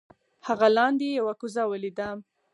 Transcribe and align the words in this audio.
هغه 0.47 0.67
لاندې 0.77 1.07
یو 1.19 1.25
کوزه 1.39 1.63
ولیده. 1.67 2.09